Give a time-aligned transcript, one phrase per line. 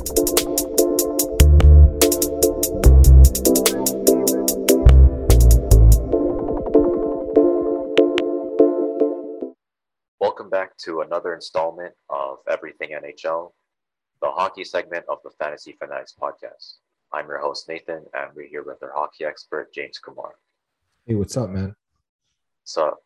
[0.00, 0.16] Welcome
[10.48, 13.52] back to another installment of Everything NHL,
[14.22, 16.76] the hockey segment of the Fantasy Fanatics podcast.
[17.12, 20.32] I'm your host, Nathan, and we're here with our hockey expert, James Kumar.
[21.04, 21.76] Hey, what's up, man?
[22.64, 22.96] So,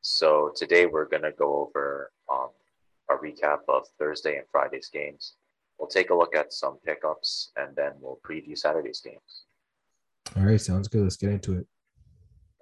[0.00, 2.50] so today we're going to go over um,
[3.10, 5.34] a recap of Thursday and Friday's games.
[5.80, 9.44] We'll take a look at some pickups and then we'll preview Saturday's games.
[10.36, 11.02] All right, sounds good.
[11.02, 11.66] Let's get into it.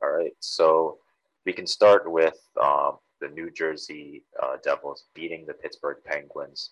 [0.01, 0.99] All right, so
[1.45, 6.71] we can start with um, the New Jersey uh, Devils beating the Pittsburgh Penguins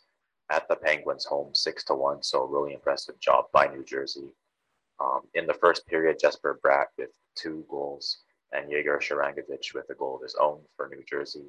[0.49, 2.23] at the Penguins' home six to one.
[2.23, 4.31] So really impressive job by New Jersey.
[5.01, 8.19] Um, in the first period, Jesper Bratt with two goals
[8.53, 11.47] and Yegor Sharangovich with a goal of his own for New Jersey.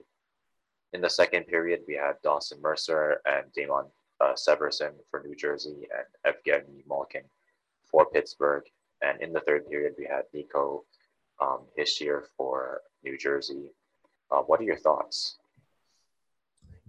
[0.93, 3.85] In the second period, we had Dawson Mercer and Damon
[4.21, 7.23] uh, Severson for New Jersey and Evgeny Malkin
[7.89, 8.63] for Pittsburgh.
[9.01, 10.83] And in the third period, we had Nico
[11.41, 13.71] um, Hischier for New Jersey.
[14.31, 15.37] Uh, what are your thoughts?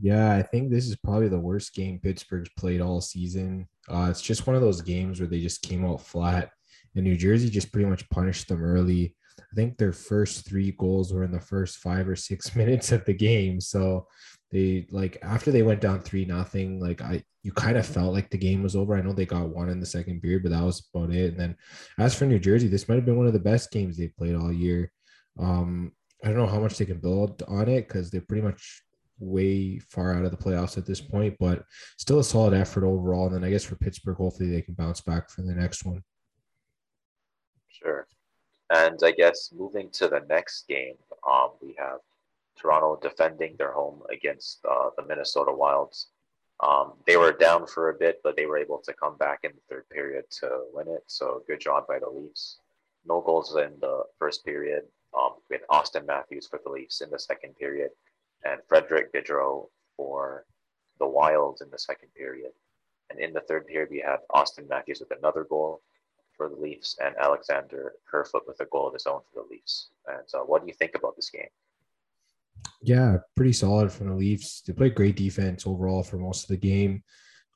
[0.01, 3.69] Yeah, I think this is probably the worst game Pittsburgh's played all season.
[3.89, 6.51] Uh, it's just one of those games where they just came out flat,
[6.95, 9.17] and New Jersey just pretty much punished them early.
[9.41, 13.05] I think their first three goals were in the first five or six minutes of
[13.05, 13.61] the game.
[13.61, 14.07] So
[14.51, 18.31] they like after they went down three nothing, like I you kind of felt like
[18.31, 18.97] the game was over.
[18.97, 21.31] I know they got one in the second period, but that was about it.
[21.33, 21.57] And then
[21.99, 24.35] as for New Jersey, this might have been one of the best games they played
[24.35, 24.91] all year.
[25.39, 25.93] Um,
[26.25, 28.83] I don't know how much they can build on it because they're pretty much
[29.21, 31.65] way far out of the playoffs at this point, but
[31.97, 33.27] still a solid effort overall.
[33.27, 36.03] And then I guess for Pittsburgh, hopefully they can bounce back for the next one.
[37.69, 38.07] Sure.
[38.75, 40.95] And I guess moving to the next game,
[41.29, 42.01] um, we have
[42.61, 46.09] Toronto defending their home against uh, the Minnesota Wilds.
[46.61, 49.53] Um, they were down for a bit, but they were able to come back in
[49.53, 51.05] the third period to win it.
[51.07, 52.59] So good job by the Leafs.
[53.07, 54.83] No goals in the first period
[55.17, 57.91] um, with Auston Matthews for the Leafs in the second period
[58.45, 60.45] and Frederick Gaudreau for
[60.99, 62.51] the Wilds in the second period.
[63.11, 65.81] And in the third period, we had Auston Matthews with another goal
[66.37, 69.89] for the Leafs and Alexander Kerfoot with a goal of his own for the Leafs.
[70.07, 71.49] And so, what do you think about this game?
[72.83, 74.63] Yeah, pretty solid from the Leafs.
[74.63, 77.03] They played great defense overall for most of the game.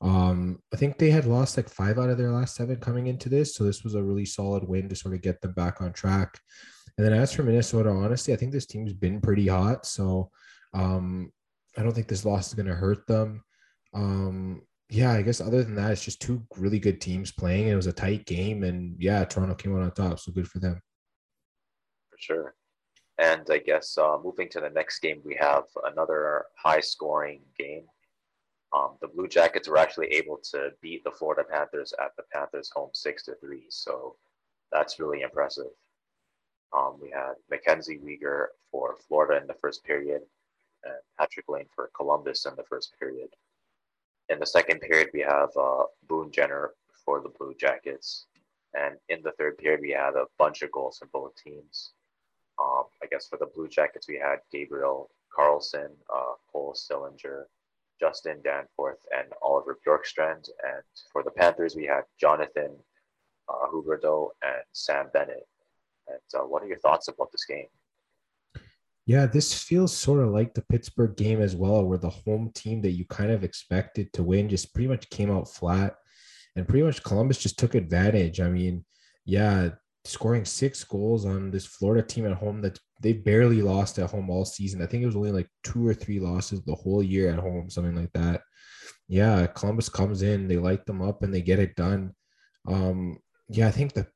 [0.01, 3.29] Um, I think they had lost like five out of their last seven coming into
[3.29, 5.93] this, so this was a really solid win to sort of get them back on
[5.93, 6.41] track.
[6.99, 9.87] And then as for Minnesota, honestly, I think this team's been pretty hot.
[9.87, 10.31] So
[10.75, 11.33] um,
[11.79, 13.45] I don't think this loss is going to hurt them.
[13.95, 17.69] Um, yeah, I guess other than that, it's just two really good teams playing.
[17.69, 20.59] It was a tight game, and yeah, Toronto came out on top, so good for
[20.59, 20.81] them.
[22.11, 22.55] For sure.
[23.19, 27.85] And I guess uh, moving to the next game, we have another high-scoring game.
[28.75, 32.71] Um, the Blue Jackets were actually able to beat the Florida Panthers at the Panthers'
[32.75, 34.17] home six to three, so
[34.73, 35.73] that's really impressive.
[36.75, 40.23] Um, we had Mackenzie Weegar for Florida in the first period,
[40.85, 43.29] and Patrik Laine for Columbus in the first period.
[44.31, 46.73] In the second period, we have uh, Boone Jenner
[47.05, 48.27] for the Blue Jackets.
[48.75, 51.93] And in the third period, we had a bunch of goals from both teams.
[52.63, 57.45] Um, I guess for the Blue Jackets, we had Gabriel Carlsson, uh, Cole Sillinger,
[58.01, 60.49] Justin Danforth, and Oliver Bjorkstrand.
[60.65, 62.77] And for the Panthers, we had Jonathan
[63.49, 65.47] uh, Huberdeau and Sam Bennett.
[66.09, 67.67] And uh, what are your thoughts about this game?
[69.07, 72.83] Yeah, this feels sort of like the Pittsburgh game as well, where the home team
[72.83, 75.97] that you kind of expected to win just pretty much came out flat.
[76.55, 78.41] And pretty much Columbus just took advantage.
[78.41, 78.85] I mean,
[79.25, 79.71] yeah,
[80.05, 84.31] scoring six goals on this Florida team at home that they barely lost at home
[84.31, 84.83] all season.
[84.83, 87.71] I think it was only like two or three losses the whole year at home,
[87.71, 88.43] something like that.
[89.09, 92.13] Yeah, Columbus comes in, they light them up, and they get it done.
[92.67, 93.19] Um,
[93.49, 94.07] yeah, I think the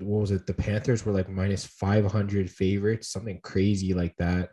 [0.00, 0.46] what was it?
[0.46, 4.50] The Panthers were like minus 500 favorites, something crazy like that,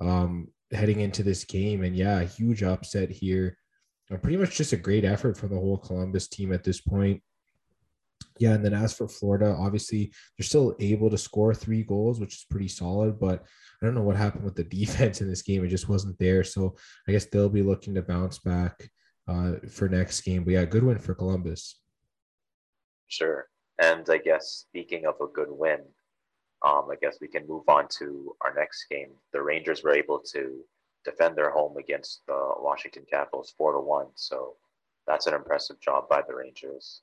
[0.00, 1.82] um, heading into this game.
[1.82, 3.56] And yeah, huge upset here.
[4.20, 7.22] Pretty much just a great effort from the whole Columbus team at this point.
[8.38, 12.34] Yeah, and then as for Florida, obviously they're still able to score three goals, which
[12.34, 13.18] is pretty solid.
[13.18, 13.44] But
[13.80, 16.44] I don't know what happened with the defense in this game; it just wasn't there.
[16.44, 16.76] So
[17.08, 18.90] I guess they'll be looking to bounce back
[19.28, 20.44] uh, for next game.
[20.44, 21.78] But yeah, good win for Columbus.
[23.08, 23.46] Sure.
[23.80, 25.80] And I guess speaking of a good win,
[26.64, 29.10] um, I guess we can move on to our next game.
[29.32, 30.60] The Rangers were able to
[31.04, 34.06] defend their home against the Washington Capitals four to one.
[34.14, 34.54] So
[35.06, 37.02] that's an impressive job by the Rangers.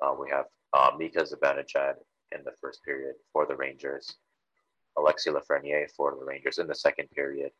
[0.00, 1.94] Uh, we have uh, Mika Zibanejad
[2.32, 4.16] in the first period for the Rangers,
[4.98, 7.50] Alexis Lafreniere for the Rangers in the second period,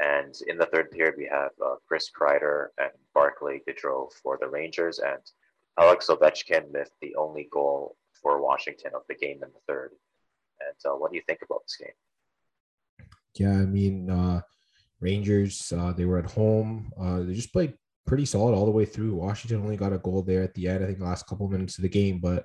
[0.00, 4.48] and in the third period we have uh, Chris Kreider and Barclay Goodrow for the
[4.48, 5.22] Rangers and
[5.78, 9.92] Alex Ovechkin with the only goal for Washington of the game in the third.
[10.60, 13.08] And uh, what do you think about this game?
[13.34, 14.40] Yeah, I mean, uh,
[15.00, 16.90] Rangers, uh, they were at home.
[16.98, 17.74] Uh, they just played
[18.06, 19.14] pretty solid all the way through.
[19.14, 21.78] Washington only got a goal there at the end, I think the last couple minutes
[21.78, 22.20] of the game.
[22.20, 22.44] But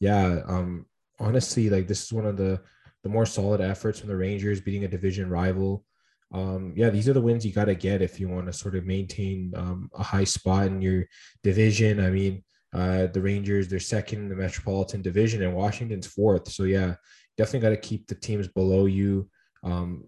[0.00, 0.86] yeah, um,
[1.18, 2.60] honestly, like this is one of the
[3.04, 5.84] the more solid efforts from the Rangers beating a division rival.
[6.32, 8.74] Um, yeah, these are the wins you got to get if you want to sort
[8.76, 11.04] of maintain um, a high spot in your
[11.42, 12.04] division.
[12.04, 12.44] I mean,
[12.74, 16.50] uh, the Rangers, they're second in the Metropolitan Division, and Washington's fourth.
[16.50, 16.94] So yeah,
[17.36, 19.30] definitely got to keep the teams below you.
[19.62, 20.04] Um,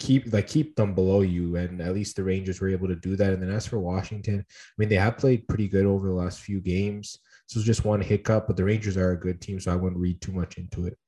[0.00, 3.14] keep like keep them below you, and at least the Rangers were able to do
[3.16, 3.32] that.
[3.32, 6.40] And then as for Washington, I mean, they have played pretty good over the last
[6.40, 7.18] few games.
[7.46, 10.00] So it's just one hiccup, but the Rangers are a good team, so I wouldn't
[10.00, 10.98] read too much into it.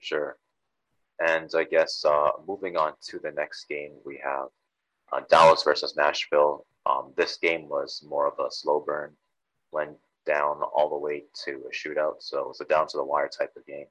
[0.00, 0.36] Sure.
[1.20, 4.46] And I guess uh, moving on to the next game, we have
[5.12, 6.64] uh, Dallas versus Nashville.
[6.86, 9.14] Um, this game was more of a slow burn
[9.72, 12.16] went down all the way to a shootout.
[12.20, 13.86] So it was a down to the wire type of game.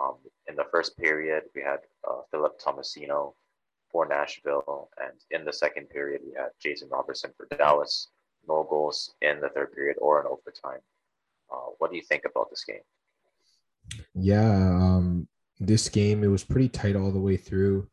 [0.00, 0.16] Um,
[0.48, 3.34] in the first period, we had uh, Philip Tomasino
[3.90, 8.08] for Nashville, and in the second period, we had Jason Robertson for Dallas.
[8.46, 10.80] No goals in the third period or in overtime.
[11.50, 12.82] Uh, what do you think about this game?
[14.14, 15.28] Yeah, um,
[15.60, 17.88] this game it was pretty tight all the way through.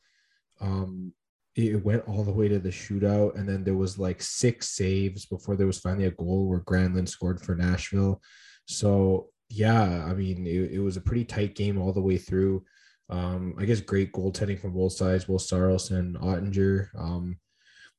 [0.60, 1.14] Um,
[1.56, 5.26] it went all the way to the shootout, and then there was like six saves
[5.26, 8.22] before there was finally a goal where Granlund scored for Nashville.
[8.66, 12.64] So yeah, I mean, it, it was a pretty tight game all the way through.
[13.10, 16.88] Um, I guess great goaltending from both sides, both Saros and Oettinger.
[16.98, 17.38] Um,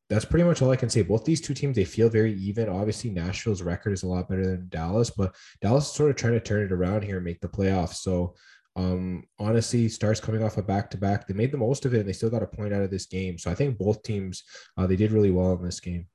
[0.08, 1.02] that's pretty much all I can say.
[1.02, 2.68] Both these two teams, they feel very even.
[2.68, 6.34] Obviously, Nashville's record is a lot better than Dallas, but Dallas is sort of trying
[6.34, 7.96] to turn it around here and make the playoffs.
[7.96, 8.34] So
[8.74, 12.00] um, honestly, Stars coming off a back to back, they made the most of it
[12.00, 13.38] and they still got a point out of this game.
[13.38, 14.44] So I think both teams,
[14.76, 16.06] uh, they did really well in this game.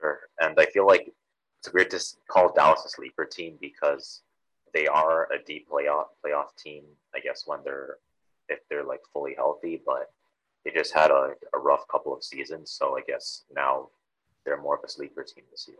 [0.00, 0.18] Sure.
[0.40, 1.12] And I feel like
[1.64, 4.20] it's weird to call Dallas a sleeper team because
[4.74, 6.82] they are a deep playoff playoff team,
[7.14, 7.96] I guess, when they're
[8.50, 10.10] if they're like fully healthy, but
[10.64, 12.70] they just had a, a rough couple of seasons.
[12.70, 13.88] So I guess now
[14.44, 15.78] they're more of a sleeper team this year.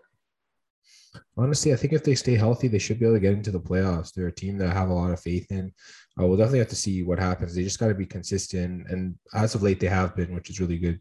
[1.36, 3.60] Honestly, I think if they stay healthy, they should be able to get into the
[3.60, 4.12] playoffs.
[4.12, 5.72] They're a team that I have a lot of faith in.
[6.18, 7.54] Uh, we'll definitely have to see what happens.
[7.54, 10.60] They just got to be consistent, and as of late, they have been, which is
[10.60, 11.00] really good.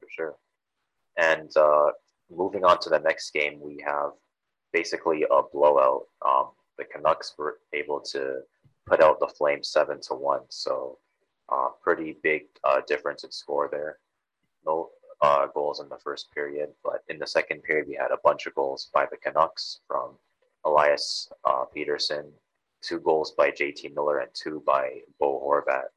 [0.00, 0.36] For sure.
[1.18, 1.90] And uh,
[2.30, 4.10] moving on to the next game, we have
[4.72, 6.04] basically a blowout.
[6.26, 8.40] Um, the Canucks were able to
[8.86, 10.98] put out the Flames seven to one, so
[11.48, 13.98] uh, pretty big uh, difference in score there.
[14.64, 14.90] No,
[15.22, 18.46] uh, goals in the first period, but in the second period, we had a bunch
[18.46, 20.16] of goals by the Canucks from
[20.64, 22.30] Elias uh, Pettersson,
[22.82, 25.88] two goals by JT Miller, and two by Bo Horvat.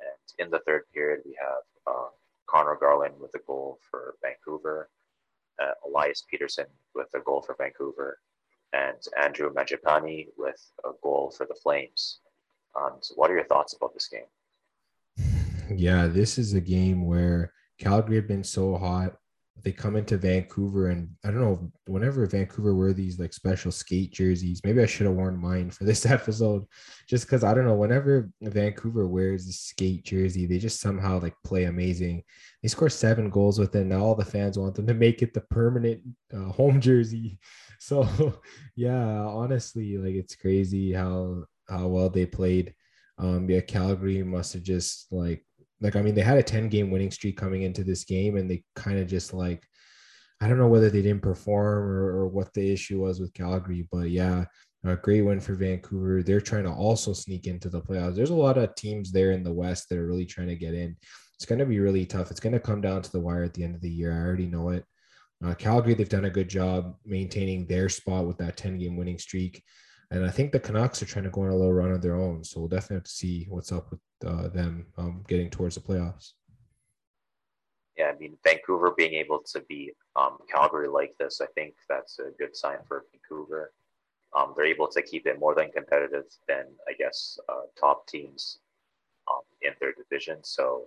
[0.00, 2.08] And in the third period, we have uh,
[2.48, 4.88] Conor Garland with a goal for Vancouver,
[5.60, 8.18] uh, Elias Pettersson with a goal for Vancouver,
[8.72, 12.20] and Andrew Mangiapane with a goal for the Flames.
[12.76, 14.22] Um, so what are your thoughts about this game?
[15.70, 19.18] Yeah, this is a game where Calgary had been so hot.
[19.62, 21.72] They come into Vancouver, and I don't know.
[21.86, 25.84] Whenever Vancouver wear these like special skate jerseys, maybe I should have worn mine for
[25.84, 26.64] this episode,
[27.08, 27.74] just because I don't know.
[27.74, 32.22] Whenever Vancouver wears a skate jersey, they just somehow like play amazing.
[32.62, 33.84] They score seven goals with it.
[33.84, 36.02] Now all the fans want them to make it the permanent
[36.34, 37.38] uh, home jersey.
[37.80, 38.40] So
[38.76, 42.74] yeah, honestly, like it's crazy how how well they played.
[43.18, 45.44] Um, yeah, Calgary must have just like
[45.80, 48.50] like, I mean, they had a 10 game winning streak coming into this game, and
[48.50, 49.66] they kind of just like,
[50.40, 53.88] I don't know whether they didn't perform or, or what the issue was with Calgary,
[53.90, 54.44] but yeah,
[54.84, 56.22] a great win for Vancouver.
[56.22, 58.14] They're trying to also sneak into the playoffs.
[58.14, 60.74] There's a lot of teams there in the West that are really trying to get
[60.74, 60.96] in.
[61.34, 62.30] It's going to be really tough.
[62.30, 64.12] It's going to come down to the wire at the end of the year.
[64.12, 64.84] I already know it.
[65.44, 69.18] Uh, Calgary, they've done a good job maintaining their spot with that 10 game winning
[69.18, 69.62] streak.
[70.10, 72.16] And I think the Canucks are trying to go on a little run of their
[72.16, 72.42] own.
[72.42, 75.82] So we'll definitely have to see what's up with uh, them um, getting towards the
[75.82, 76.32] playoffs.
[77.96, 82.20] Yeah, I mean, Vancouver being able to beat um, Calgary like this, I think that's
[82.20, 83.72] a good sign for Vancouver.
[84.36, 88.58] Um, they're able to keep it more than competitive than, I guess, uh, top teams
[89.30, 90.38] um, in their division.
[90.42, 90.84] So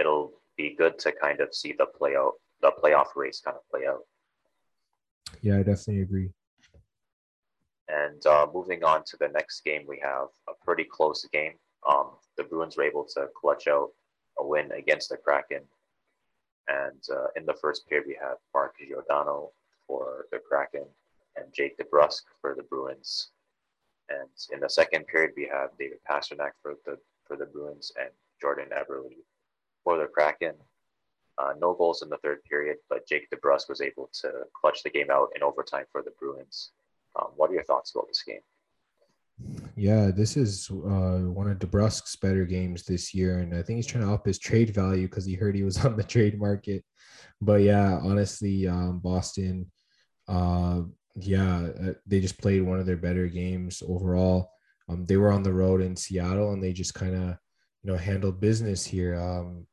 [0.00, 3.68] it'll be good to kind of see the play out, the playoff race kind of
[3.70, 4.04] play out.
[5.42, 6.30] Yeah, I definitely agree.
[7.96, 11.54] And uh, moving on to the next game, we have a pretty close game.
[11.88, 13.90] Um, the Bruins were able to clutch out
[14.38, 15.62] a win against the Kraken.
[16.68, 19.50] And uh, in the first period, we had Mark Giordano
[19.86, 20.84] for the Kraken
[21.36, 23.30] and Jake DeBrusk for the Bruins.
[24.10, 28.10] And in the second period, we had David Pastrnak for the for the Bruins and
[28.40, 29.10] Jordan Eberle
[29.82, 30.54] for the Kraken.
[31.38, 34.90] Uh, no goals in the third period, but Jake DeBrusk was able to clutch the
[34.90, 36.70] game out in overtime for the Bruins.
[37.18, 38.40] Um, what are your thoughts about this game?
[39.76, 43.86] Yeah, this is uh, one of DeBrusk's better games this year, and I think he's
[43.86, 46.84] trying to up his trade value because he heard he was on the trade market.
[47.40, 49.70] But yeah, honestly, um, Boston,
[50.26, 50.82] uh,
[51.16, 54.50] yeah, uh, they just played one of their better games overall.
[54.88, 57.36] Um, they were on the road in Seattle, and they just kind of,
[57.82, 59.16] you know, handled business here.
[59.16, 59.66] Um,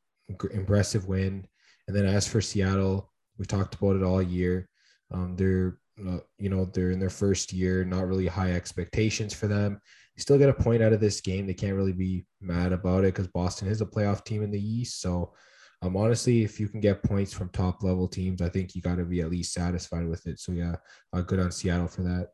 [0.52, 1.46] impressive win.
[1.86, 4.68] And then as for Seattle, we talked about it all year.
[5.12, 9.80] Um, they're you know they're in their first year, not really high expectations for them.
[10.16, 11.46] They still get a point out of this game.
[11.46, 14.60] They can't really be mad about it because Boston is a playoff team in the
[14.60, 15.00] East.
[15.00, 15.34] So,
[15.82, 18.96] um, honestly, if you can get points from top level teams, I think you got
[18.96, 20.38] to be at least satisfied with it.
[20.38, 20.76] So yeah,
[21.12, 22.30] uh, good on Seattle for that.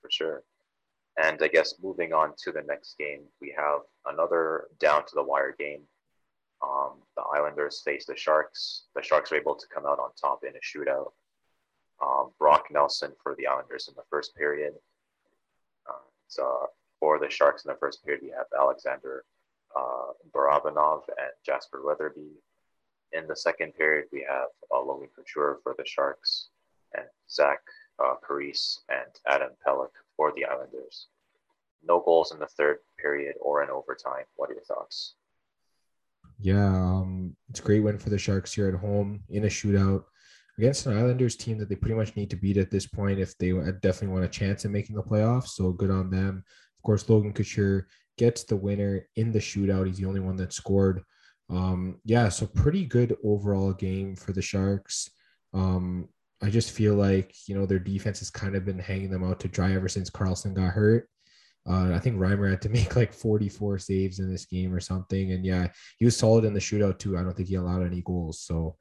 [0.00, 0.42] For sure.
[1.22, 5.22] And I guess moving on to the next game, we have another down to the
[5.22, 5.82] wire game.
[6.62, 8.84] Um, the Islanders face the Sharks.
[8.94, 11.12] The Sharks were able to come out on top in a shootout.
[12.02, 14.74] Um, Brock Nelson for the Islanders in the first period.
[15.88, 16.68] Uh, so
[17.00, 19.24] for the Sharks in the first period, we have Alexander
[19.76, 22.32] uh, Barabanov and Jasper Weatherby.
[23.12, 26.48] In the second period, we have uh, Logan Couture for the Sharks
[26.94, 27.60] and Zach
[28.02, 31.06] uh, Parise and Adam Pelech for the Islanders.
[31.86, 34.24] No goals in the third period or in overtime.
[34.34, 35.14] What are your thoughts?
[36.38, 40.04] Yeah, um, it's a great win for the Sharks here at home in a shootout
[40.58, 43.36] against an Islanders team that they pretty much need to beat at this point if
[43.38, 43.50] they
[43.82, 45.48] definitely want a chance at making the playoffs.
[45.48, 46.44] So good on them.
[46.78, 49.86] Of course, Logan Couture gets the winner in the shootout.
[49.86, 51.02] He's the only one that scored.
[51.50, 55.10] Um, yeah, so pretty good overall game for the Sharks.
[55.54, 56.08] Um,
[56.42, 59.40] I just feel like you know their defense has kind of been hanging them out
[59.40, 61.08] to dry ever since Karlsson got hurt.
[61.68, 65.32] Uh, I think Reimer had to make like 44 saves in this game or something.
[65.32, 67.16] And yeah, he was solid in the shootout too.
[67.16, 68.40] I don't think he allowed any goals.
[68.40, 68.76] So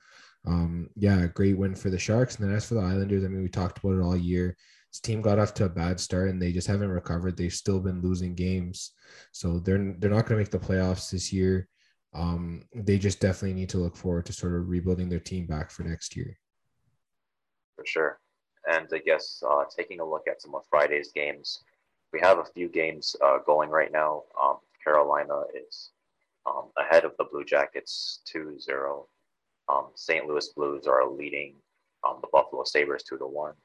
[0.48, 2.36] um, yeah, great win for the Sharks.
[2.36, 4.56] And then as for the Islanders, I mean, we talked about it all year.
[4.92, 7.36] This team got off to a bad start and they just haven't recovered.
[7.36, 8.92] They've still been losing games.
[9.32, 11.68] So they're they're not going to make the playoffs this year.
[12.14, 15.70] Um, they just definitely need to look forward to sort of rebuilding their team back
[15.70, 16.38] for next year.
[17.75, 18.20] For sure.
[18.72, 21.60] And I guess uh, taking a look at some of Friday's games,
[22.14, 24.24] we have a few games uh, going right now.
[24.42, 25.92] Um, Carolina is
[26.46, 29.08] um, ahead of the Blue Jackets 2 0.
[29.69, 30.25] Um, St.
[30.25, 31.55] Louis Blues are leading
[32.07, 33.50] um, the Buffalo Sabres 2 to 1.
[33.50, 33.55] Um,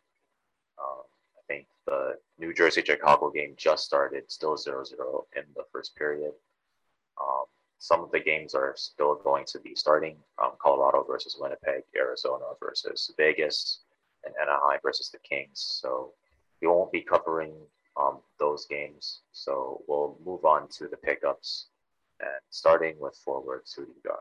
[1.37, 5.95] I think the New Jersey Chicago game just started, still 0 0 in the first
[5.97, 6.33] period.
[7.21, 7.45] Um,
[7.79, 12.45] some of the games are still going to be starting um, Colorado versus Winnipeg, Arizona
[12.61, 13.81] versus Vegas,
[14.25, 15.81] and Anaheim versus the Kings.
[15.81, 16.13] So
[16.61, 17.55] we won't be covering
[17.97, 19.21] um, those games.
[19.33, 21.67] So we'll move on to the pickups
[22.21, 24.21] and starting with do you got?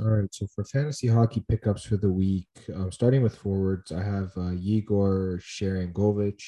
[0.00, 4.02] All right, so for fantasy hockey pickups for the week, um, starting with forwards, I
[4.02, 6.42] have uh, Yegor Sharangovich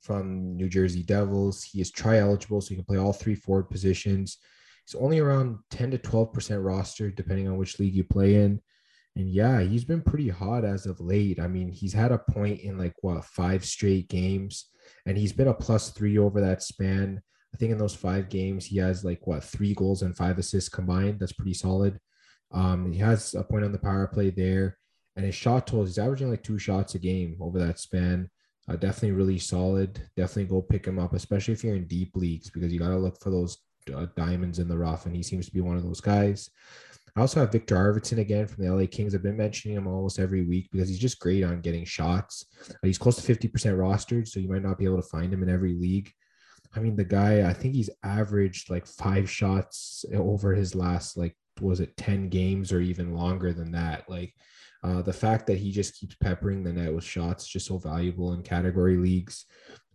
[0.00, 1.62] from New Jersey Devils.
[1.62, 4.38] He is tri eligible, so he can play all three forward positions.
[4.84, 8.60] He's only around 10 to 12% roster, depending on which league you play in.
[9.14, 11.38] And yeah, he's been pretty hot as of late.
[11.38, 14.66] I mean, he's had a point in like what five straight games
[15.04, 17.20] and he's been a plus three over that span.
[17.54, 20.68] I think in those five games, he has like what three goals and five assists
[20.68, 21.20] combined.
[21.20, 21.98] That's pretty solid.
[22.52, 24.78] Um, he has a point on the power play there,
[25.16, 28.30] and his shot totals, he's averaging like two shots a game over that span.
[28.68, 30.00] Uh, definitely really solid.
[30.16, 32.96] Definitely go pick him up, especially if you're in deep leagues, because you got to
[32.96, 33.58] look for those
[33.94, 36.50] uh, diamonds in the rough, and he seems to be one of those guys.
[37.16, 39.14] I also have Viktor Arvidsson again from the LA Kings.
[39.14, 42.44] I've been mentioning him almost every week because he's just great on getting shots.
[42.70, 45.42] Uh, he's close to 50% rostered, so you might not be able to find him
[45.42, 46.12] in every league.
[46.74, 51.34] I mean, the guy, I think he's averaged like five shots over his last, like,
[51.60, 54.08] was it 10 games or even longer than that?
[54.08, 54.34] Like,
[54.82, 58.34] uh, the fact that he just keeps peppering the net with shots just so valuable
[58.34, 59.44] in category leagues.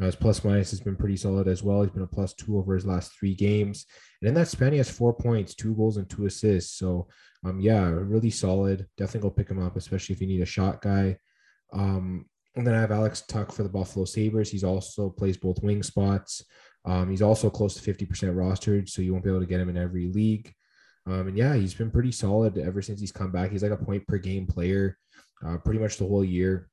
[0.01, 1.82] Uh, his plus minus has been pretty solid as well.
[1.82, 3.86] He's been a plus two over his last three games.
[4.22, 6.77] And in that span, he has four points, two goals, and two assists.
[6.77, 7.08] So,
[7.46, 8.88] um, yeah, really solid.
[8.98, 11.18] Definitely go pick him up, especially if you need a shot guy.
[11.72, 12.25] Um,
[12.56, 14.51] and then I have Alex Tuch for the Buffalo Sabres.
[14.51, 16.44] He's also plays both wing spots.
[16.84, 19.70] Um, he's also close to 50% rostered, so you won't be able to get him
[19.70, 20.53] in every league.
[21.08, 23.51] Um, and yeah, he's been pretty solid ever since he's come back.
[23.51, 24.98] He's like a point per game player,
[25.46, 26.70] uh, pretty much the whole year.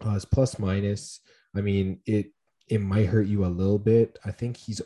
[0.00, 1.20] Uh, his plus minus,
[1.56, 2.32] I mean, it
[2.68, 4.18] it might hurt you a little bit.
[4.24, 4.80] I think he's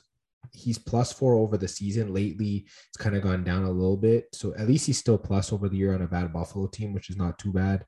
[0.52, 2.12] he's plus four over the season.
[2.12, 4.26] Lately, it's kind of gone down a little bit.
[4.32, 7.10] So at least he's still plus over the year on a bad Buffalo team, which
[7.10, 7.84] is not too bad.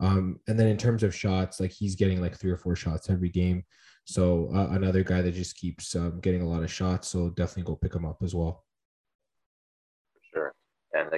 [0.00, 3.08] Um, and then in terms of shots, like he's getting like three or four shots
[3.08, 3.64] every game.
[4.04, 7.08] So uh, another guy that just keeps um, getting a lot of shots.
[7.08, 8.64] So definitely go pick him up as well.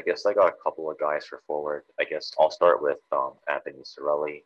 [0.07, 1.85] Guess I got a couple of guys for forward.
[1.99, 4.43] I guess I'll start with um, Anthony Cirelli,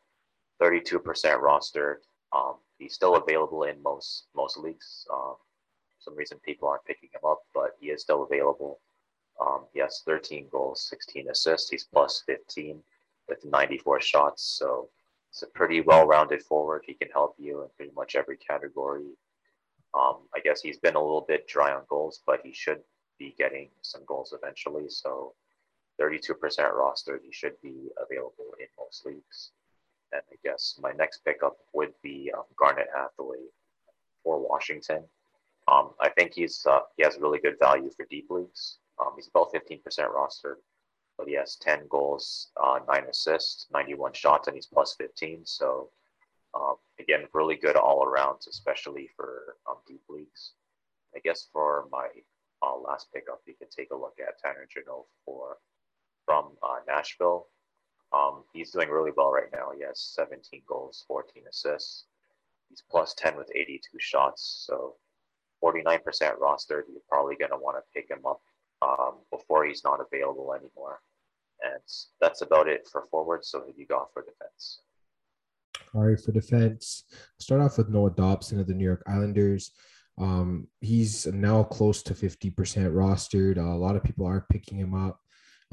[0.62, 1.96] 32% rostered.
[2.32, 5.06] Um, he's still available in most most leagues.
[5.12, 5.34] Um,
[5.98, 8.80] some reason people aren't picking him up, but he is still available.
[9.40, 11.70] Um, he has 13 goals, 16 assists.
[11.70, 12.80] He's plus 15
[13.28, 14.42] with 94 shots.
[14.58, 14.88] So
[15.30, 16.84] it's a pretty well-rounded forward.
[16.86, 19.10] He can help you in pretty much every category.
[19.94, 22.80] Um, I guess he's been a little bit dry on goals, but he should
[23.18, 24.88] be getting some goals eventually.
[24.88, 25.34] So
[26.00, 27.20] 32% roster.
[27.24, 29.50] he should be available in most leagues.
[30.12, 33.44] And I guess my next pickup would be um, Garnet Hathaway
[34.22, 35.04] for Washington.
[35.70, 38.78] Um, I think he's uh, he has really good value for deep leagues.
[38.98, 39.80] Um, he's about 15%
[40.12, 40.58] roster,
[41.18, 45.42] but he has 10 goals, uh, nine assists, 91 shots, and he's plus 15.
[45.44, 45.90] So
[46.54, 50.52] um, again, really good all around, especially for um, deep leagues.
[51.14, 52.08] I guess for my
[52.62, 55.58] uh, last pickup, you can take a look at Tanner Jeannot for
[56.28, 57.46] from uh, Nashville.
[58.12, 59.70] Um, he's doing really well right now.
[59.74, 62.04] He has 17 goals, 14 assists.
[62.68, 64.66] He's plus 10 with 82 shots.
[64.66, 64.96] So
[65.64, 66.02] 49%
[66.38, 66.82] rostered.
[66.90, 68.42] You're probably going to want to pick him up
[68.82, 71.00] um, before he's not available anymore.
[71.62, 71.80] And
[72.20, 73.46] that's about it for forward.
[73.46, 74.80] So who you got for defense?
[75.94, 77.04] All right, for defense,
[77.38, 79.72] start off with Noah Dobson of the New York Islanders.
[80.18, 82.52] Um, he's now close to 50%
[82.92, 83.56] rostered.
[83.56, 85.20] Uh, a lot of people are picking him up.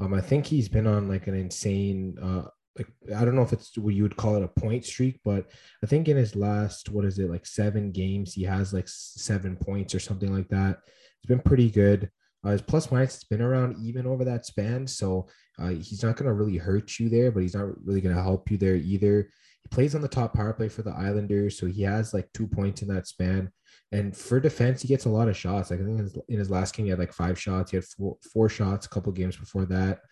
[0.00, 2.42] Um, I think he's been on like an insane, uh,
[2.76, 5.46] like I don't know if it's what you would call it a point streak, but
[5.82, 9.56] I think in his last what is it like seven games he has like seven
[9.56, 10.78] points or something like that.
[10.86, 12.10] It's been pretty good.
[12.44, 15.26] Uh, his plus minus has been around even over that span, so
[15.58, 18.22] uh, he's not going to really hurt you there, but he's not really going to
[18.22, 19.30] help you there either.
[19.66, 22.46] He plays on the top power play for the Islanders, so he has like two
[22.46, 23.50] points in that span.
[23.90, 25.72] And for defense, he gets a lot of shots.
[25.72, 27.72] Like I think in his last game, he had like five shots.
[27.72, 30.02] He had four, four shots a couple games before that.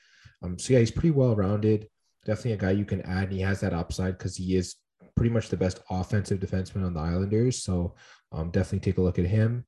[0.43, 1.87] Um, so yeah, he's pretty well rounded.
[2.25, 3.25] Definitely a guy you can add.
[3.25, 4.75] And he has that upside because he is
[5.17, 7.63] pretty much the best offensive defenseman on the Islanders.
[7.63, 7.95] So
[8.33, 9.65] um, definitely take a look at him.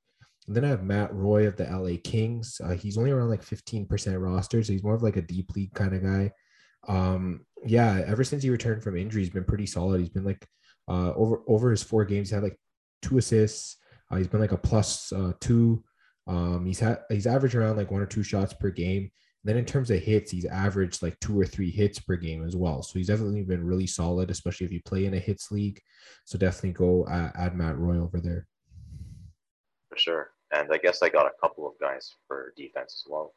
[0.48, 2.60] And then I have Matt Roy of the LA Kings.
[2.62, 5.74] Uh, he's only around like 15% roster, so he's more of like a deep league
[5.74, 6.32] kind of guy.
[6.86, 10.00] Um, yeah, ever since he returned from injury, he's been pretty solid.
[10.00, 10.46] He's been like
[10.88, 12.58] uh, over over his four games, he had like
[13.02, 13.76] two assists,
[14.10, 15.82] uh, he's been like a plus, uh, two.
[16.26, 19.02] Um, he's had he's averaged around like one or two shots per game.
[19.02, 22.44] And then in terms of hits, he's averaged like two or three hits per game
[22.44, 22.82] as well.
[22.82, 25.80] So he's definitely been really solid, especially if you play in a hits league.
[26.24, 28.46] So definitely go uh, add Matt Roy over there.
[29.90, 30.30] For sure.
[30.52, 33.34] And I guess I got a couple of guys for defense as well.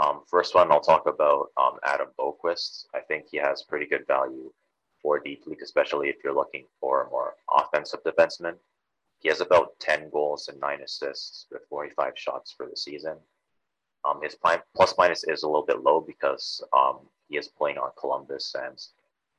[0.00, 2.86] Um, first one, I'll talk about um, Adam Boqvist.
[2.94, 4.52] I think he has pretty good value
[5.02, 8.54] for deep league, especially if you're looking for a more offensive defenseman.
[9.20, 13.16] He has about 10 goals and 9 assists with 45 shots for the season.
[14.04, 14.36] Um, his
[14.76, 18.78] plus minus is a little bit low because um, he is playing on Columbus and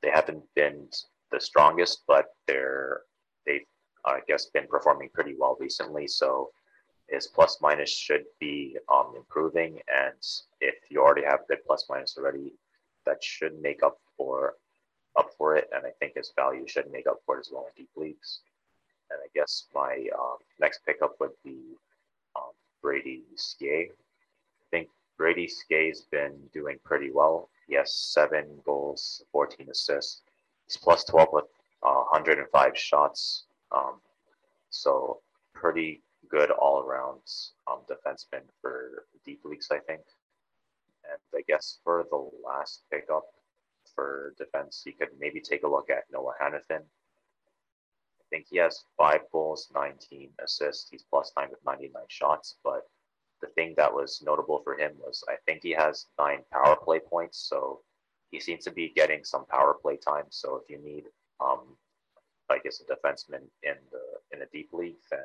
[0.02, 0.86] they haven't been
[1.32, 3.02] the strongest, but they're
[3.46, 3.64] they've
[4.04, 6.06] I guess been performing pretty well recently.
[6.06, 6.50] So
[7.10, 10.16] his plus minus should be um, improving, and
[10.60, 12.52] if you already have good plus minus already,
[13.06, 14.54] that should make up for
[15.18, 17.66] up for it, and I think his value should make up for it as well
[17.66, 18.40] in deep leagues.
[19.10, 21.58] And I guess my um, next pickup would be
[22.36, 23.88] um, Brady Skjei.
[23.90, 27.48] I think Brady Skjei's been doing pretty well.
[27.66, 30.22] He has seven goals, 14 assists.
[30.66, 31.44] He's plus 12 with
[31.82, 33.44] uh, 105 shots.
[33.72, 34.00] Um,
[34.70, 35.20] so
[35.54, 37.20] pretty good all around
[37.70, 40.02] um, defenseman for deep leagues, I think.
[41.10, 43.24] And I guess for the last pickup
[43.94, 46.82] for defense, you could maybe take a look at Noah Hanifin.
[46.82, 50.88] I think he has five goals, 19 assists.
[50.90, 52.56] He's plus nine with 99 shots.
[52.62, 52.82] But
[53.42, 57.00] the thing that was notable for him was I think he has nine power play
[57.00, 57.38] points.
[57.38, 57.80] So
[58.30, 60.26] he seems to be getting some power play time.
[60.30, 61.04] So if you need,
[61.40, 61.76] um,
[62.48, 65.20] I guess, a defenseman in the in a deep league, then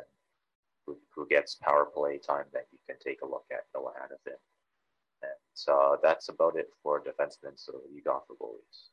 [0.85, 3.93] who, who gets power play time, that you can take a look at Noah.
[4.09, 5.31] And
[5.71, 7.53] uh, that's about it for defensemen.
[7.55, 8.89] So you got for goalies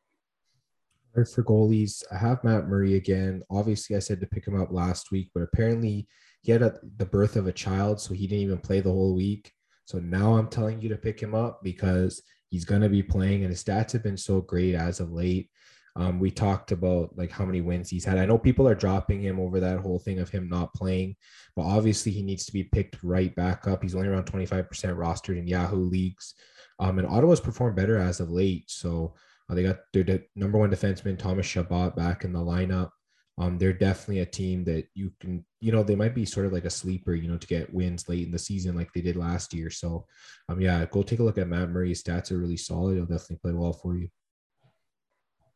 [1.34, 3.42] for goalies, I have Matt Murray again.
[3.50, 6.08] Obviously, I said to pick him up last week, but apparently
[6.42, 9.14] he had a, the birth of a child, so he didn't even play the whole
[9.14, 9.52] week.
[9.84, 13.42] So now I'm telling you to pick him up because he's going to be playing,
[13.42, 15.50] and his stats have been so great as of late.
[15.94, 18.16] Um, we talked about like how many wins he's had.
[18.16, 21.16] I know people are dropping him over that whole thing of him not playing,
[21.54, 23.82] but obviously he needs to be picked right back up.
[23.82, 26.34] He's only around 25% rostered in Yahoo leagues.
[26.78, 28.70] Um, and Ottawa's performed better as of late.
[28.70, 29.14] So
[29.50, 32.90] uh, they got their de- number one defenseman Thomas Chabot back in the lineup.
[33.38, 36.52] um, they're definitely a team that you can, you know, they might be sort of
[36.52, 39.16] like a sleeper, you know, to get wins late in the season like they did
[39.16, 39.70] last year.
[39.70, 40.06] So,
[40.48, 42.96] um, yeah, go take a look at Matt Murray's stats are really solid.
[42.96, 44.08] He'll definitely play well for you.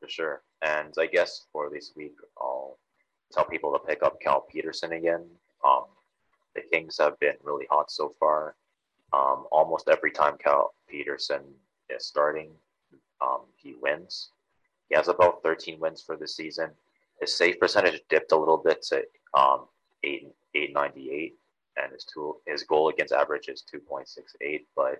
[0.07, 0.42] For sure.
[0.62, 2.79] And I guess for this week, I'll
[3.33, 5.25] tell people to pick up Cal Petersen again.
[5.66, 5.87] Um,
[6.55, 8.55] the Kings have been really hot so far.
[9.12, 11.42] Um, almost every time Cal Petersen
[11.90, 12.51] is starting,
[13.21, 14.31] um, he wins.
[14.88, 16.71] He has about 13 wins for the season.
[17.21, 19.03] His save percentage dipped a little bit to
[19.35, 19.64] um,
[20.05, 21.35] 8, 898,
[21.83, 24.99] and his, two, his goal against average is 2.68, but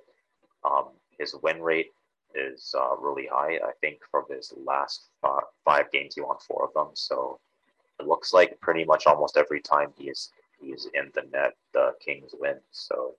[0.69, 1.93] um, his win rate
[2.37, 3.57] is uh, really high.
[3.57, 5.09] I think from his last
[5.65, 6.95] five, games, he won four of them.
[6.95, 7.41] So
[7.99, 11.93] it looks like pretty much almost every time he is he's in the net, the
[12.05, 12.57] Kings win.
[12.71, 13.15] So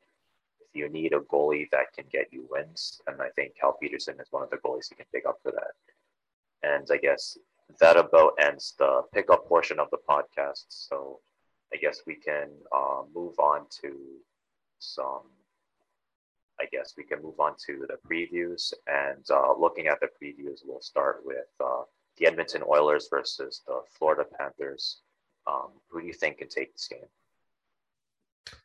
[0.60, 4.20] if you need a goalie that can get you wins, and I think Cal Petersen
[4.20, 5.74] is one of the goalies you can pick up for that.
[6.64, 7.38] And I guess
[7.80, 10.66] that about ends the pickup portion of the podcast.
[10.70, 11.20] So
[11.74, 13.94] I guess we can uh, move on to
[14.80, 15.24] some.
[16.60, 18.74] I guess we can move on to the previews.
[18.88, 21.84] And uh, looking at the previews, we'll start with uh,
[22.18, 25.02] the Edmonton Oilers versus the Florida Panthers.
[25.48, 27.00] Um, who do you think can take this game?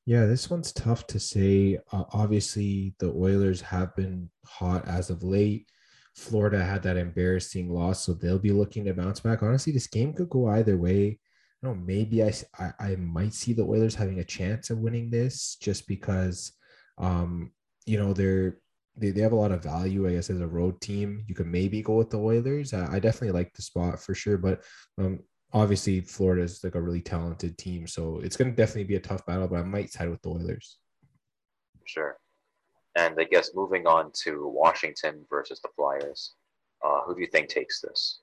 [0.05, 1.79] Yeah, this one's tough to say.
[1.93, 5.69] Uh, obviously, the Oilers have been hot as of late.
[6.15, 9.43] Florida had that embarrassing loss, so they'll be looking to bounce back.
[9.43, 11.19] Honestly, this game could go either way.
[11.63, 14.79] I don't know, maybe I, I, I might see the Oilers having a chance of
[14.79, 16.53] winning this just because,
[16.99, 17.53] um,
[17.87, 18.59] you know, they're
[18.97, 21.25] they, they have a lot of value, I guess, as a road team.
[21.27, 22.75] You could maybe go with the Oilers.
[22.75, 24.63] I, I definitely like the spot for sure, but
[24.99, 25.21] um,
[25.53, 29.01] obviously Florida is like a really talented team, so it's going to definitely be a
[29.01, 29.49] tough battle.
[29.49, 30.79] But I might side with the Oilers.
[31.85, 32.17] Sure.
[32.97, 36.35] And I guess moving on to Washington versus the Flyers,
[36.85, 38.21] uh, who do you think takes this?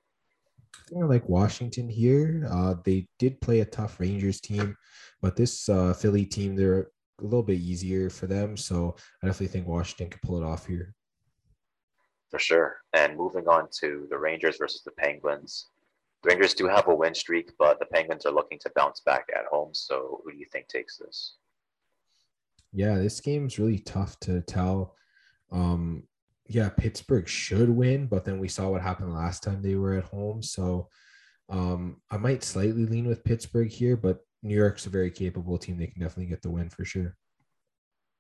[0.76, 2.48] I think I like Washington here.
[2.50, 4.76] Uh, they did play a tough Rangers team,
[5.22, 6.90] but this uh, Philly team, they're
[7.22, 8.58] a little bit easier for them.
[8.58, 10.94] So I definitely think Washington can pull it off here.
[12.30, 12.78] For sure.
[12.94, 15.68] And moving on to the Rangers versus the Penguins.
[16.24, 19.30] The Rangers do have a win streak, but the Penguins are looking to bounce back
[19.36, 19.70] at home.
[19.74, 21.36] So who do you think takes this?
[22.72, 24.96] Yeah, this game's really tough to tell.
[25.52, 26.04] Um,
[26.48, 30.04] yeah, Pittsburgh should win, but then we saw what happened last time they were at
[30.04, 30.44] home.
[30.44, 30.90] So
[31.50, 35.78] um, I might slightly lean with Pittsburgh here, but New York's a very capable team.
[35.78, 37.16] They can definitely get the win for sure.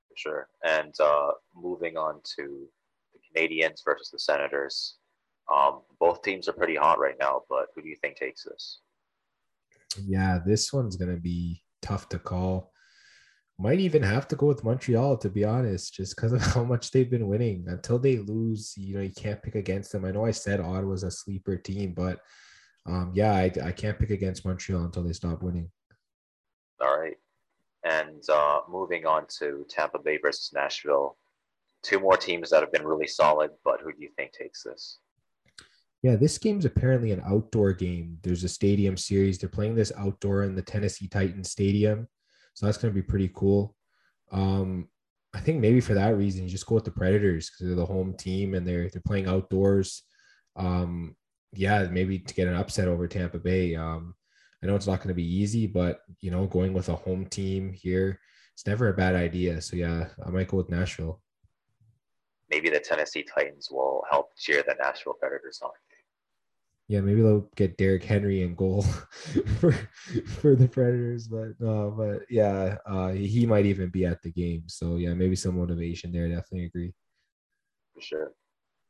[0.09, 0.49] For sure.
[0.65, 2.67] And uh, moving on to
[3.13, 4.97] the Canadiens versus the Senators.
[5.53, 8.79] Um, both teams are pretty hot right now, but who do you think takes this?
[10.05, 12.71] Yeah, this one's going to be tough to call
[13.59, 16.91] might even have to go with Montreal to be honest, just because of how much
[16.91, 17.65] they've been winning.
[17.67, 20.05] Until they lose, you know, you can't pick against them.
[20.05, 22.21] I know I said Ottawa's a sleeper team, but
[22.87, 25.69] um, yeah, I, I can't pick against Montreal until they stop winning.
[26.81, 27.17] All right.
[27.83, 31.17] And uh, moving on to Tampa Bay versus Nashville,
[31.81, 34.99] two more teams that have been really solid, but who do you think takes this?
[36.01, 38.17] Yeah, this game's apparently an outdoor game.
[38.21, 39.37] There's a stadium series.
[39.37, 42.07] They're playing this outdoor in the Tennessee Titans Stadium.
[42.53, 43.75] So that's going to be pretty cool.
[44.31, 44.87] Um,
[45.33, 47.85] I think maybe for that reason, you just go with the Predators because they're the
[47.85, 50.03] home team and they're they're playing outdoors.
[50.55, 51.15] Um,
[51.53, 53.75] yeah, maybe to get an upset over Tampa Bay.
[53.75, 54.15] Um,
[54.61, 57.25] I know it's not going to be easy, but you know, going with a home
[57.25, 58.19] team here,
[58.53, 59.61] it's never a bad idea.
[59.61, 61.21] So yeah, I might go with Nashville.
[62.49, 65.71] Maybe the Tennessee Titans will help cheer the Nashville Predators on
[66.89, 68.81] yeah, maybe they'll get Derrick Henry in goal
[69.59, 69.71] for
[70.41, 74.63] for the Predators, but no, but yeah, uh, he might even be at the game.
[74.65, 76.27] So yeah, maybe some motivation there.
[76.27, 76.93] Definitely agree.
[77.93, 78.31] For sure.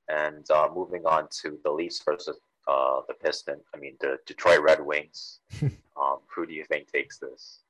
[0.08, 3.60] And uh, moving on to the Leafs versus uh, the Piston.
[3.74, 5.40] I mean, the Detroit Red Wings.
[5.62, 7.62] um, who do you think takes this?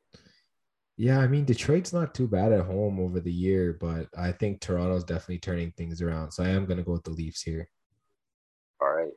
[0.97, 4.59] Yeah, I mean Detroit's not too bad at home over the year, but I think
[4.59, 6.31] Toronto's definitely turning things around.
[6.31, 7.69] So I am going to go with the Leafs here.
[8.81, 9.13] All right.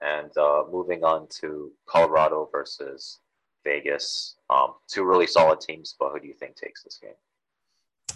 [0.00, 3.20] And uh, moving on to Colorado versus
[3.62, 5.94] Vegas, um, two really solid teams.
[5.96, 7.12] But who do you think takes this game?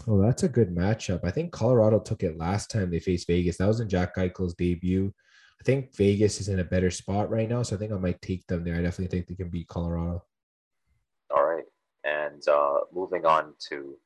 [0.09, 1.21] Oh, that's a good matchup.
[1.23, 3.59] I think Colorado took it last time they faced Vegas.
[3.59, 5.15] That was in Jack Eichel's debut.
[5.61, 8.21] I think Vegas is in a better spot right now, so I think I might
[8.23, 8.75] take them there.
[8.75, 10.23] I definitely think they can beat Colorado.
[11.35, 11.65] All right,
[12.05, 13.97] and uh, moving on to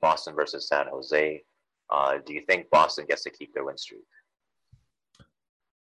[0.00, 1.42] Boston versus San Jose.
[1.90, 4.04] Uh, do you think Boston gets to keep their win streak?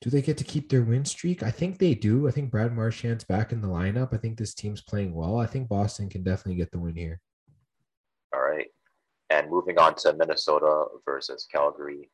[0.03, 1.45] do they get to keep their win streak?
[1.45, 2.27] I think they do.
[2.27, 4.13] I think Brad Marchand's back in the lineup.
[4.13, 5.39] I think this team's playing well.
[5.39, 7.21] I think Boston can definitely get the win here.
[8.35, 8.67] All right.
[9.31, 12.11] And moving on to Minnesota versus Calgary.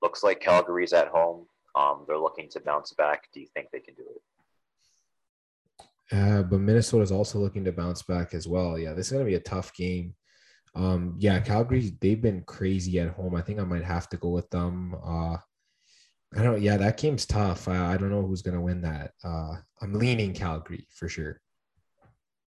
[0.00, 1.46] Looks like Calgary's at home.
[1.76, 3.28] Um, they're looking to bounce back.
[3.32, 4.22] Do you think they can do it?
[6.12, 8.78] Uh, but Minnesota is also looking to bounce back as well.
[8.78, 10.14] Yeah, this is going to be a tough game.
[10.74, 13.34] Um, yeah, Calgary, they've been crazy at home.
[13.34, 14.94] I think I might have to go with them.
[15.04, 15.36] Uh,
[16.36, 16.60] I don't.
[16.60, 17.66] Yeah, that game's tough.
[17.66, 19.12] I, I don't know who's gonna win that.
[19.24, 21.40] Uh, I'm leaning Calgary for sure.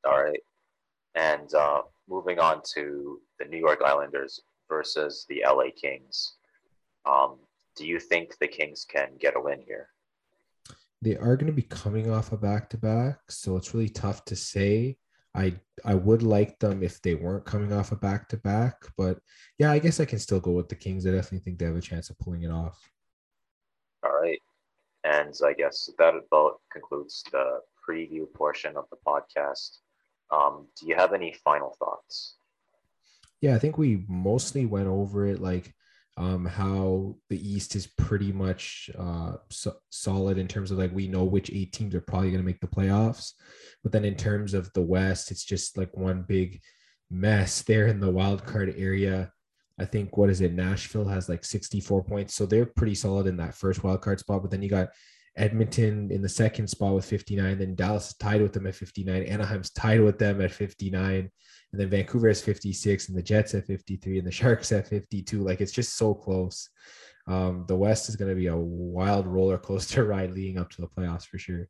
[0.05, 0.43] All right,
[1.15, 6.35] and uh, moving on to the New York Islanders versus the LA Kings.
[7.07, 7.37] Um,
[7.79, 9.89] do you think the Kings can get a win here?
[11.01, 14.25] They are going to be coming off a back to back, so it's really tough
[14.27, 14.97] to say.
[15.35, 19.21] I I would like them if they weren't coming off a back to back, but
[19.59, 21.07] yeah, I guess I can still go with the Kings.
[21.07, 22.91] I definitely think they have a chance of pulling it off.
[24.03, 24.41] All right.
[25.05, 29.79] And I guess that about concludes the preview portion of the podcast.
[30.31, 32.35] Um, do you have any final thoughts?
[33.41, 35.73] Yeah, I think we mostly went over it, like
[36.19, 41.07] um, how the East is pretty much uh, so- solid in terms of like we
[41.07, 43.35] know which eight teams are probably going to make the playoffs.
[43.85, 46.61] But then in terms of the West, it's just like one big
[47.09, 49.33] mess there in the wild card area.
[49.79, 50.53] I think what is it?
[50.53, 54.43] Nashville has like 64 points, so they're pretty solid in that first wild card spot.
[54.43, 54.89] But then you got
[55.39, 57.59] Edmonton in the second spot with 59.
[57.59, 59.23] Then Dallas is tied with them at 59.
[59.23, 61.31] Anaheim's tied with them at 59.
[61.73, 65.41] And then Vancouver is 56, and the Jets at 53, and the Sharks at 52.
[65.41, 66.69] Like it's just so close.
[67.27, 70.81] Um, the West is going to be a wild roller coaster ride leading up to
[70.81, 71.69] the playoffs for sure.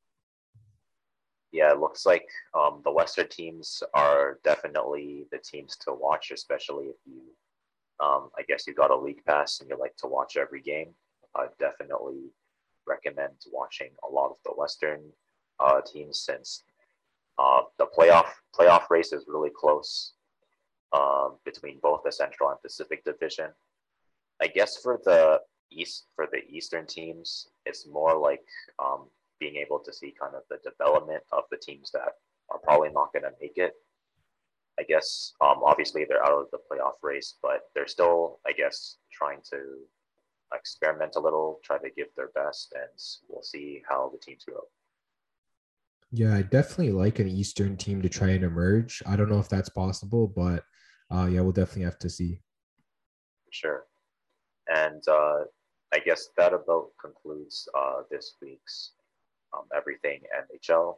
[1.51, 6.87] Yeah, it looks like um, the Western teams are definitely the teams to watch, especially
[6.87, 7.23] if you
[8.01, 10.95] um, I guess you got a league pass and you like to watch every game.
[11.35, 12.31] I definitely
[12.89, 15.01] recommend watching a lot of the Western
[15.61, 16.63] uh, teams since
[17.39, 18.27] uh, the playoff
[18.59, 20.13] playoff race is really close
[20.93, 23.51] uh, between both the Central and Pacific Division.
[24.41, 28.45] I guess for the East for the Eastern teams, it's more like
[28.79, 32.13] um, being able to see kind of the development of the teams that
[32.51, 33.75] are probably not going to make it
[34.79, 38.97] I guess um, obviously they're out of the playoff race, but they're still, I guess,
[39.13, 39.79] trying to
[40.55, 44.63] experiment a little, try to give their best, and we'll see how the teams grow.
[46.11, 49.03] Yeah, I definitely like an Eastern team to try and emerge.
[49.07, 50.65] I don't know if that's possible, but
[51.13, 52.41] uh, yeah, we'll definitely have to see.
[53.51, 53.85] Sure.
[54.69, 55.45] And uh,
[55.93, 58.93] I guess that about concludes uh, this week's
[59.57, 60.21] um, Everything
[60.55, 60.97] NHL.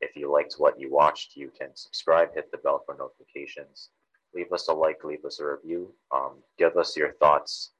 [0.00, 3.90] If you liked what you watched, you can subscribe, hit the bell for notifications,
[4.34, 7.72] leave us a like, leave us a review, um, give us your thoughts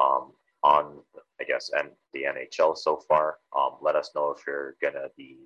[0.00, 1.00] um, on,
[1.40, 3.38] I guess, and the NHL so far.
[3.56, 5.38] Um, let us know if you're gonna be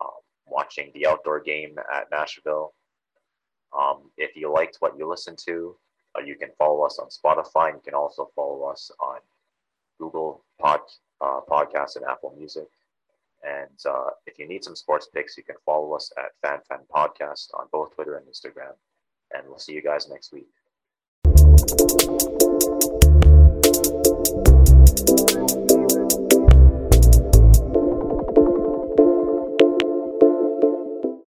[0.00, 0.10] um,
[0.46, 2.74] watching the outdoor game at Nashville.
[3.78, 5.76] Um, if you liked what you listened to,
[6.16, 7.72] uh, you can follow us on Spotify.
[7.72, 9.18] You can also follow us on
[9.98, 10.80] Google Pod,
[11.20, 12.68] uh, Podcasts and Apple Music.
[13.42, 17.48] And uh, if you need some sports picks, you can follow us at FanFan Podcast
[17.54, 18.74] on both Twitter and Instagram.
[19.34, 20.48] And we'll see you guys next week.